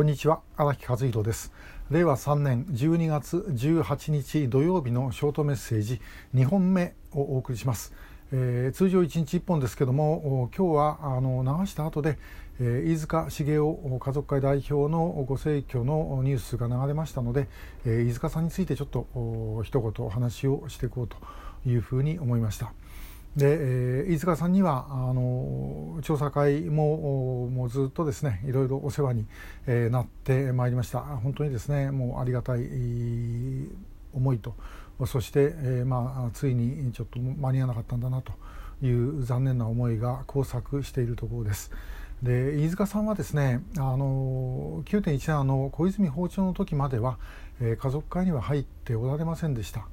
[0.00, 1.52] こんにちは荒木和弘です
[1.90, 6.00] 令和3年12月18日土曜日のショートメッセージ
[6.34, 7.92] 2本目をお送りします、
[8.32, 12.18] えー、通常1日1本ですけども今日はあの流した後で、
[12.62, 17.46] えー、飯塚茂雄家族会代表のご逝去のニュースが流れましたので、
[17.84, 19.06] えー、飯塚さんについてちょっと
[19.64, 21.18] 一言お話をしていこうと
[21.68, 22.72] いうふうに思いました。
[23.36, 29.26] で、えー、飯塚さんにはあの調査会ももうずっとですねいろいろお世話に、
[29.66, 32.60] えー、なってまいりました本当にですねもうありがたい
[34.12, 34.54] 思いと
[35.06, 38.32] そして、えー、まあ、ついにちょっと間に合わなかったんだなと
[38.82, 41.70] いう残念な思いが交錯しているところです。
[42.22, 47.16] で飯塚さんはですねあの9.17の小泉訪朝の時までは、
[47.62, 49.86] えー、家族会には入っておられませんでした。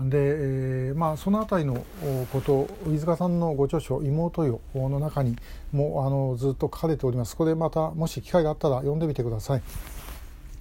[0.00, 1.84] で、えー、まあ、その辺りの
[2.32, 5.36] こと飯塚さんのご著書「妹よ」の中に
[5.72, 9.62] もあのずっと書かれておりますこれまたもし機会があったら読んでみてください。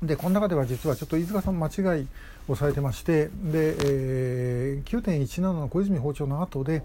[0.01, 2.07] でこの中では実はちょっと飯塚さん間違い
[2.47, 6.83] をされてましてで、えー、9.17の小泉訪朝の後で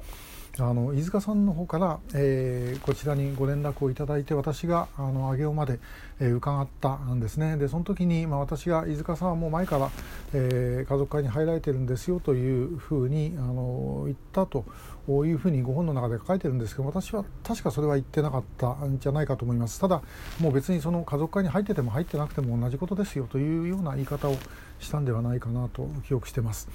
[0.58, 5.78] あの飯塚さんの方から、えー、こちらにご連絡をいただいて私があの上尾まで、
[6.20, 9.90] えー、伺ったんですねでその時に、まあ、私が飯塚さんはもう前から、
[10.34, 14.66] えー、家族会に入られてるんですよというふうにあの言ったと
[15.08, 20.02] いうふうにご本の中で書いてるんですけど私は確かそれは言ってなかったんじゃないかと思いますただ
[20.38, 24.36] もう別にその家族会に入ってても入ってなくても同じことですよというような言い方を
[24.80, 26.68] したんではないかなと記憶してます。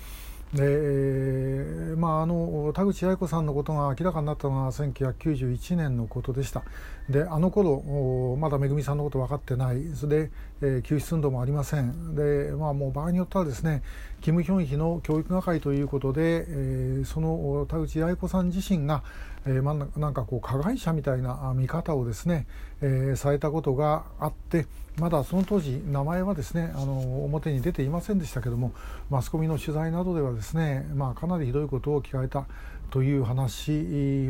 [0.53, 6.64] でまあ、あの田口八重子さんのことが明らかになったのは1991年のことでした。
[7.09, 9.84] であの頃まだめぐみさんのこと分かってない。
[9.94, 13.83] それで、えー、救出運動もありませんで、まあ、もう場合によってはですね
[14.22, 19.03] キム・ヒョンヒの教育係ということで、えー、その田口八重子さん自身が、
[19.45, 22.47] えーまあ、なんかこう加害者みたいな見方をですね、
[22.81, 24.66] えー、されたことがあって
[24.99, 28.73] まだその当時名前はですねあの表に出ていませんでしたけども
[29.11, 32.47] マスコミの取材などではですね、まあ、かなりひどいことを聞かれた
[32.89, 33.71] という話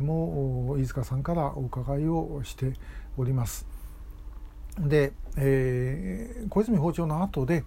[0.02, 2.74] も飯塚さんからお伺いをして
[3.18, 3.77] おります。
[4.80, 7.64] で、えー、小泉訪朝の後で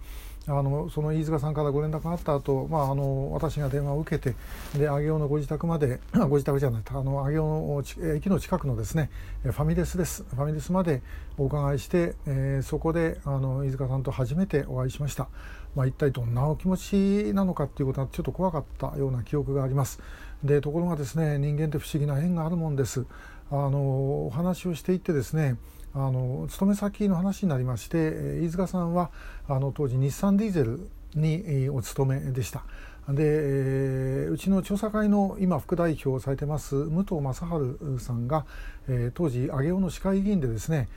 [0.47, 4.35] あのその飯塚さんからご連絡があった後、まああの私が電話を受けて
[4.75, 5.99] で上尾のご自宅まで
[6.29, 9.11] ご自宅じゃないあの上尾の駅の近くのですね
[9.43, 10.23] ファミレスです。
[10.23, 11.03] ファミレスまで
[11.37, 15.27] お伺いして、えー、そこであの飯塚さんと初めてお会いしました、
[15.75, 19.99] まあ、一体どんなお気持ちなのかっていうことはちょっと怖かったような記憶があります。
[20.43, 23.05] でところがですね人間って不思議な縁があるもんです。
[23.51, 25.57] あのお話をしていってですね
[25.93, 29.11] あの勤め先の話になりまして飯塚さんは
[29.47, 32.63] あの当時日産ディーゼルにお勤めでした。
[33.09, 37.45] でうちの調査会の今副代表をされてます武藤正
[37.97, 38.45] 治さんが、
[39.15, 40.87] 当時上尾の市会議員でですね、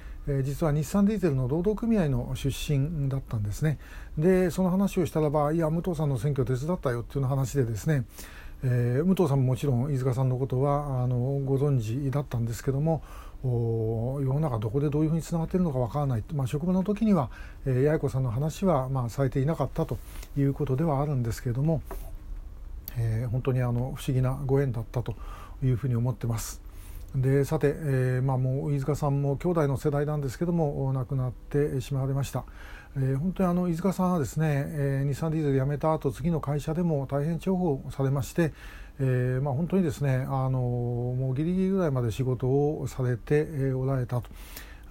[0.43, 3.79] 実は日産ディーゼルの労働組合の出身だったんですね
[4.17, 8.05] でその話をしたらばいや武藤さんの選挙手伝ったよっていう話でですね
[8.67, 13.03] えー、武藤さんももちろん飯塚さんのことはあのご存知だったんですけども
[13.43, 17.29] 世の中どこでどういうふうにつながっているのかわからない、まあ、職場の時には、
[17.67, 19.99] えー、八重子さんの話は、まあ、されていなかったと
[20.39, 21.83] いうことではあるんですけれども、
[22.97, 25.15] えー、本当にあの不思議なご縁だったと
[25.63, 26.63] いうふうに思ってます。
[27.15, 32.45] でさて、えーまあ、もう飯塚さんも兄弟の世代なんですけども亡くなってしまわれました。
[32.97, 38.53] えー、本当にあの飯塚さんはですね、えー、日産ディーゼル辞めた後次の会社でも大変重宝されまして、
[39.01, 44.31] えーまあ、本当にですねあのもうギリギリぐらいまで仕事をされておられたと。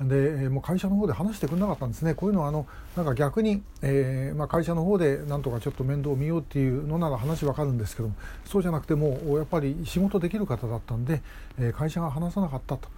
[0.02, 2.66] でもう会社の方で話してくれなかったんですね、こういうのはあの
[2.98, 8.12] なんか逆に、えーまあ、会社の方でなんとかちょっと面倒を見ようっていうのなら話わかるんですけど
[8.44, 11.22] そうじゃなくてもやっぱり仕事できる方だったんで、
[11.60, 12.90] えー、会社が話さなかったと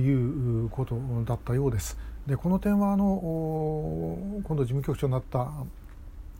[0.00, 1.98] いうことだったようです。
[2.26, 5.50] でこの点はあの今度事務局長になった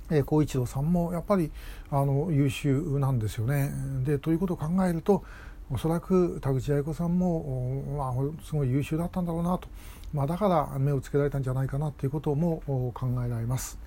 [0.08, 1.50] 光一郎さんもやっぱり
[1.91, 3.70] あの優秀なんですよね。
[4.04, 5.25] でということを考えると
[5.70, 9.69] おそらく田口八重子さんも、まあ、すごい優秀だったんだろうなと、
[10.12, 12.62] まあ、だから目をつけられたんじゃないかなということも
[12.94, 13.78] 考えられます。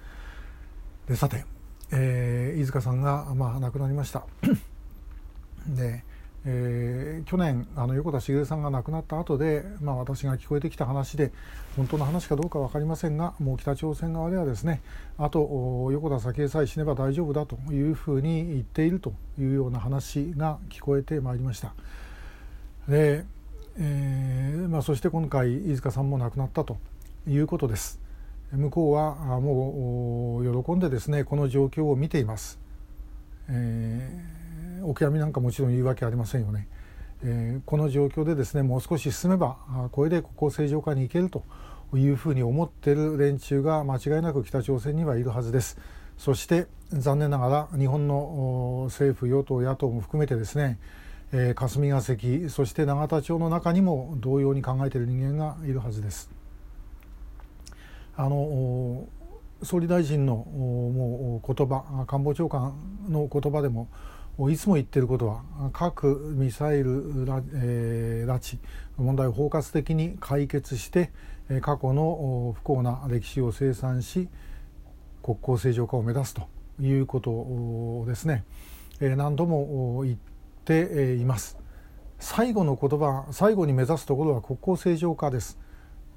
[1.08, 1.46] でさて、
[1.92, 4.26] えー、飯塚さんが、まあ、亡くなりました。
[5.68, 6.04] で
[6.48, 11.32] えー、去年あの横田茂さんが亡くなった後で、まあ、私が聞こえてきた話で
[11.76, 14.82] 本当の話かどうか分かりませんがもう北朝鮮側ではですね
[15.18, 21.74] あと横田早紀江さえ死ねば大丈夫だというふうに言っているというような話が聞こえてまいりました。
[22.88, 23.26] で
[23.78, 26.78] えーまあ、そして今回飯塚さんも亡くなったと
[27.28, 28.00] いうことです。
[28.54, 32.60] 向こうはもう喜んでですねこの状況を見ています。
[33.50, 34.45] えー
[34.86, 36.68] お悔やみなんかもちろん言うわけありませんよね。
[37.24, 39.58] えー、この状況でですねもう少し進めば
[39.92, 41.44] これで国交正常化に行けると
[41.96, 45.78] いうふうに思っている連中が間違いなく北朝鮮にはいるはずです。
[46.18, 50.80] そして残念ながら日本の政府与党野党も含めてですね、
[51.32, 56.30] えー、霞が関そして永田町の中にも同様に考えている人間がいるはずです。
[58.18, 59.08] あの
[59.64, 62.74] 総理大臣のもう言葉官房長官
[63.10, 63.88] の言葉でも
[64.38, 68.58] いつも言ってることは核ミサイル、えー、拉致
[68.98, 71.12] 問題を包括的に解決して
[71.62, 74.28] 過去の不幸な歴史を清算し
[75.24, 76.50] 国交正常化を目指すと
[76.82, 78.44] いうことですね。
[79.00, 80.18] 何度も言っ
[80.66, 81.58] ています。
[82.20, 85.58] 最後の言葉最後に目指すところは国交正常化です。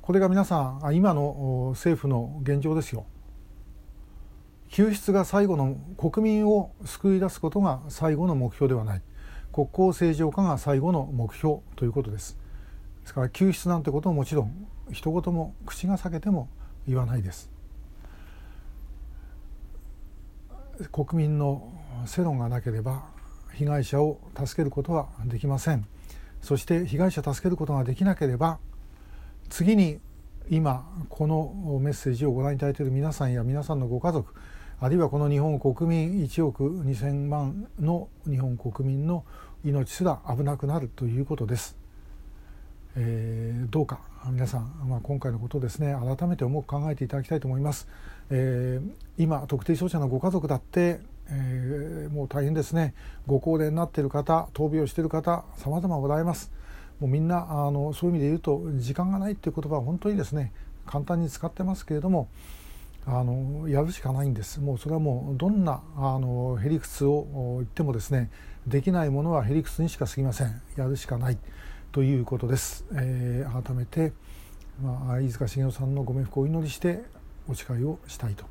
[0.02, 3.04] これが皆さん今の政府の現状ですよ。
[4.68, 9.02] 救出が最後の国民を救い出すことが最後の目標ではない。
[9.52, 12.38] 国交正常化が最後の目標ということです。
[13.02, 16.48] ですから救出なんてことももちろん一言も口が裂けても
[16.86, 17.50] 言わないです。
[20.92, 21.72] 国民の
[22.06, 23.06] 世論がなければ
[23.54, 25.86] 被害者を助けることはできません。
[26.40, 28.58] そして被害者を助けることができなければ
[29.48, 29.98] 次に
[30.50, 34.32] 今このメッセージをご覧いただいている皆さんや皆さんのご家族
[34.80, 39.24] あるいはこの日本国民1億2,000万の日本国民の
[39.64, 41.76] 命すら危なくなるということです。
[42.96, 47.88] えー、どうか皆さん、まあ、今回のことをですね改めて重く考えていただきたいと思います。
[48.30, 52.94] えー、今特定障者のご家族だって、えー、もう大変ですね
[53.26, 56.52] ご高齢になっている方闘病している方さまざまございます。
[57.00, 60.52] もうみんなあのそういう意味で言うと時間がないっていう言葉は本当にですね
[60.86, 62.28] 簡単に使ってますけれども
[63.06, 64.60] あのやるしかないんです。
[64.60, 68.30] もうそれはもうどんなあのへりくつを言ってもですね
[68.66, 70.60] できないものはへりくつにしか過ぎません。
[70.76, 71.38] やるしかない。
[71.90, 74.12] ということです、えー、改めて、
[74.82, 77.02] まあ、飯塚茂雄さんのご冥福をお祈りして
[77.48, 78.44] お誓いをしたいと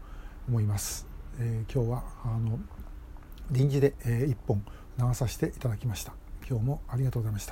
[0.49, 1.05] 思います、
[1.39, 2.59] えー、今日はあの
[3.51, 4.63] 臨時で、えー、1本
[4.99, 6.13] 流させていただきました。
[6.49, 7.45] 今日もありがとうございました。